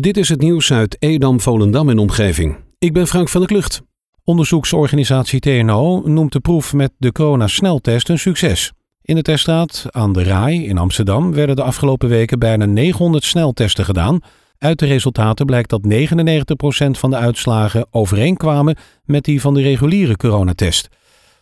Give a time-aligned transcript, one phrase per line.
[0.00, 2.56] Dit is het nieuws uit Edam, Volendam en omgeving.
[2.78, 3.82] Ik ben Frank van der Klucht.
[4.24, 8.72] Onderzoeksorganisatie TNO noemt de proef met de corona-sneltest een succes.
[9.02, 13.84] In de teststraat aan de Rai in Amsterdam werden de afgelopen weken bijna 900 sneltesten
[13.84, 14.20] gedaan.
[14.58, 20.16] Uit de resultaten blijkt dat 99% van de uitslagen overeenkwamen met die van de reguliere
[20.16, 20.88] coronatest.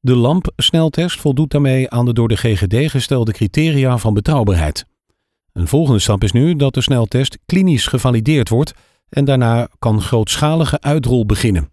[0.00, 4.90] De LAMP-sneltest voldoet daarmee aan de door de GGD gestelde criteria van betrouwbaarheid.
[5.52, 8.72] Een volgende stap is nu dat de sneltest klinisch gevalideerd wordt
[9.08, 11.70] en daarna kan grootschalige uitrol beginnen.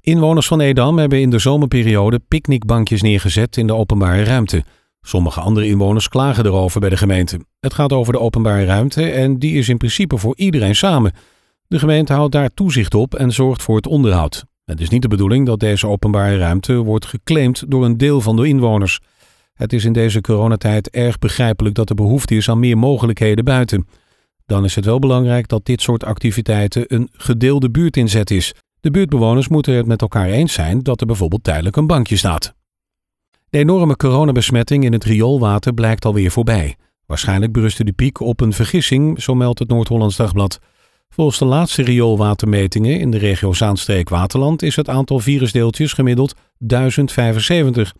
[0.00, 4.64] Inwoners van Edam hebben in de zomerperiode picknickbankjes neergezet in de openbare ruimte.
[5.00, 7.40] Sommige andere inwoners klagen erover bij de gemeente.
[7.60, 11.12] Het gaat over de openbare ruimte en die is in principe voor iedereen samen.
[11.66, 14.44] De gemeente houdt daar toezicht op en zorgt voor het onderhoud.
[14.64, 18.36] Het is niet de bedoeling dat deze openbare ruimte wordt geclaimd door een deel van
[18.36, 19.00] de inwoners.
[19.62, 23.88] Het is in deze coronatijd erg begrijpelijk dat er behoefte is aan meer mogelijkheden buiten.
[24.46, 28.54] Dan is het wel belangrijk dat dit soort activiteiten een gedeelde buurtinzet is.
[28.80, 32.54] De buurtbewoners moeten het met elkaar eens zijn dat er bijvoorbeeld tijdelijk een bankje staat.
[33.48, 36.76] De enorme coronabesmetting in het rioolwater blijkt alweer voorbij.
[37.06, 40.58] Waarschijnlijk berustte de piek op een vergissing, zo meldt het Noord-Hollands Dagblad.
[41.08, 47.92] Volgens de laatste rioolwatermetingen in de regio Zaanstreek-Waterland is het aantal virusdeeltjes gemiddeld 1075.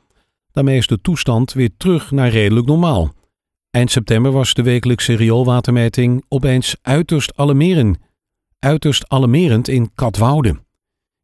[0.53, 3.13] Daarmee is de toestand weer terug naar redelijk normaal.
[3.71, 7.99] Eind september was de wekelijkse rioolwatermeting opeens uiterst alarmerend,
[8.59, 10.57] uiterst alarmerend in Katwoude.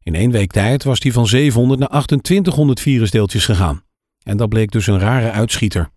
[0.03, 3.83] In één week tijd was die van 700 naar 2800 virusdeeltjes gegaan.
[4.23, 5.89] En dat bleek dus een rare uitschieter.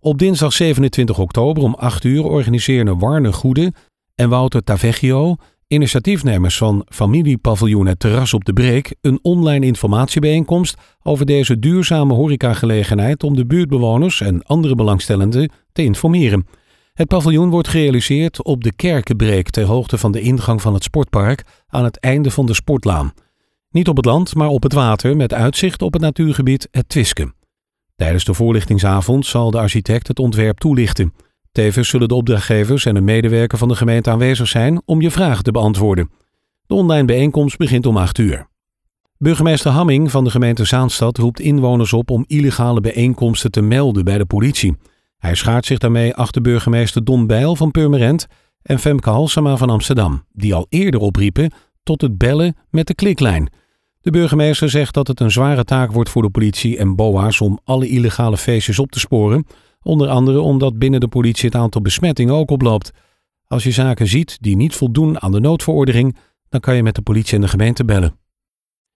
[0.00, 3.72] Op dinsdag 27 oktober om 8 uur organiseerden Warne Goede
[4.14, 5.36] en Wouter Tavecchio
[5.68, 13.22] initiatiefnemers van familiepaviljoen Het Terras op de Breek een online informatiebijeenkomst over deze duurzame horecagelegenheid
[13.22, 16.46] om de buurtbewoners en andere belangstellenden te informeren.
[16.92, 21.42] Het paviljoen wordt gerealiseerd op de Kerkenbreek ter hoogte van de ingang van het sportpark
[21.66, 23.12] aan het einde van de sportlaan.
[23.70, 27.32] Niet op het land, maar op het water met uitzicht op het natuurgebied Het Twiske.
[27.96, 31.12] Tijdens de voorlichtingsavond zal de architect het ontwerp toelichten.
[31.56, 35.44] Tevens zullen de opdrachtgevers en een medewerker van de gemeente aanwezig zijn om je vragen
[35.44, 36.10] te beantwoorden.
[36.66, 38.48] De online bijeenkomst begint om 8 uur.
[39.18, 44.18] Burgemeester Hamming van de gemeente Zaanstad roept inwoners op om illegale bijeenkomsten te melden bij
[44.18, 44.76] de politie.
[45.18, 48.26] Hij schaart zich daarmee achter burgemeester Don Bijl van Purmerend
[48.62, 51.52] en Femke Halsema van Amsterdam, die al eerder opriepen
[51.82, 53.52] tot het bellen met de kliklijn.
[54.00, 57.58] De burgemeester zegt dat het een zware taak wordt voor de politie en BOA's om
[57.64, 59.46] alle illegale feestjes op te sporen,
[59.86, 62.92] Onder andere omdat binnen de politie het aantal besmettingen ook oploopt.
[63.46, 66.16] Als je zaken ziet die niet voldoen aan de noodverordening,
[66.48, 68.18] dan kan je met de politie en de gemeente bellen.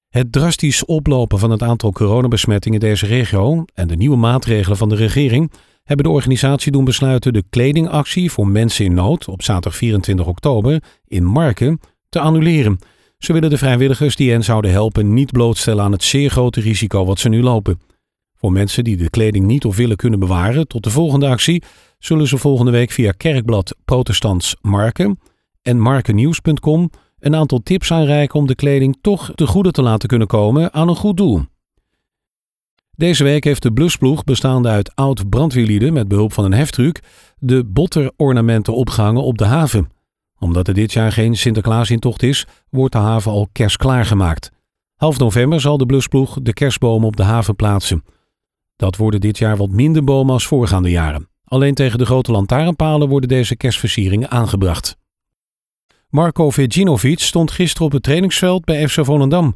[0.09, 4.89] Het drastisch oplopen van het aantal coronabesmettingen in deze regio en de nieuwe maatregelen van
[4.89, 5.53] de regering
[5.83, 10.83] hebben de organisatie doen besluiten de kledingactie voor mensen in nood op zaterdag 24 oktober
[11.05, 12.79] in Marken te annuleren.
[13.19, 17.05] Ze willen de vrijwilligers die hen zouden helpen niet blootstellen aan het zeer grote risico
[17.05, 17.90] wat ze nu lopen.
[18.41, 21.63] Voor mensen die de kleding niet of willen kunnen bewaren tot de volgende actie,
[21.99, 25.19] zullen ze volgende week via kerkblad Protestants Marken
[25.63, 30.27] en markennieuws.com een aantal tips aanreiken om de kleding toch te goede te laten kunnen
[30.27, 31.43] komen aan een goed doel.
[32.91, 37.01] Deze week heeft de blusploeg, bestaande uit oud brandweerlieden met behulp van een heftruck,
[37.39, 39.89] de botterornamenten opgehangen op de haven.
[40.39, 44.51] Omdat er dit jaar geen Sinterklaasintocht is, wordt de haven al kerstklaar gemaakt.
[44.97, 48.03] Half november zal de blusploeg de kerstbomen op de haven plaatsen.
[48.81, 51.29] Dat worden dit jaar wat minder bomen als voorgaande jaren.
[51.45, 54.97] Alleen tegen de grote lantaarnpalen worden deze kerstversieringen aangebracht.
[56.09, 59.55] Marco Vecinovic stond gisteren op het trainingsveld bij FC Volendam.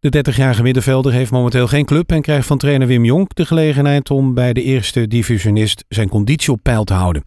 [0.00, 4.10] De 30-jarige middenvelder heeft momenteel geen club en krijgt van trainer Wim Jonk de gelegenheid
[4.10, 7.24] om bij de eerste divisionist zijn conditie op peil te houden.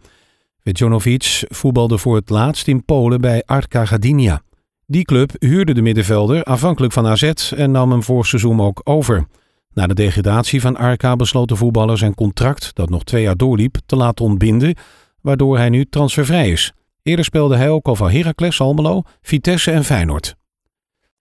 [0.62, 4.42] Vecinovic voetbalde voor het laatst in Polen bij Arka Gdynia.
[4.86, 9.26] Die club huurde de middenvelder afhankelijk van AZ en nam hem voor seizoen ook over.
[9.74, 13.76] Na de degradatie van Arca besloot de voetballer zijn contract, dat nog twee jaar doorliep,
[13.86, 14.74] te laten ontbinden,
[15.20, 16.72] waardoor hij nu transfervrij is.
[17.02, 20.34] Eerder speelde hij ook al voor Heracles Almelo, Vitesse en Feyenoord.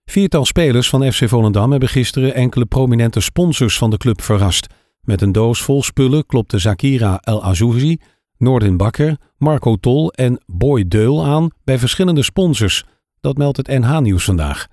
[0.06, 4.68] Viertal spelers van FC Volendam hebben gisteren enkele prominente sponsors van de club verrast.
[5.02, 7.98] Met een doos vol spullen klopte Zakira El Azouzi,
[8.38, 12.84] Noordin Bakker, Marco Tol en Boy Deul aan bij verschillende sponsors.
[13.22, 14.68] Dat meldt het NH-nieuws vandaag.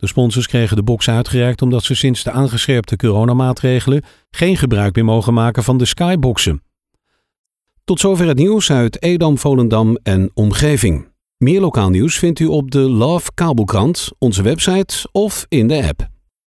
[0.00, 5.04] De sponsors kregen de box uitgereikt omdat ze sinds de aangescherpte coronamaatregelen geen gebruik meer
[5.04, 6.62] mogen maken van de skyboxen.
[7.84, 11.08] Tot zover het nieuws uit Edam, Volendam en omgeving.
[11.36, 16.08] Meer lokaal nieuws vindt u op de Love Kabelkrant, onze website of in de app.